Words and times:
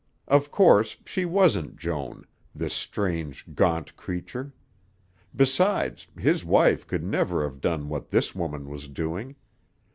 Of 0.27 0.49
course, 0.49 0.97
she 1.05 1.25
wasn't 1.25 1.77
Joan, 1.77 2.25
this 2.55 2.73
strange, 2.73 3.45
gaunt 3.53 3.95
creature. 3.95 4.51
Besides, 5.35 6.07
his 6.17 6.43
wife 6.43 6.87
could 6.87 7.03
never 7.03 7.43
have 7.43 7.61
done 7.61 7.87
what 7.87 8.09
this 8.09 8.33
woman 8.33 8.67
was 8.67 8.87
doing. 8.87 9.35